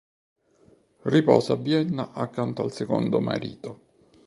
[1.03, 3.81] Riposa a Vienna accanto al secondo marito.